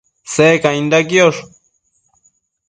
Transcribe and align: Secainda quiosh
Secainda 0.35 0.99
quiosh 1.09 1.41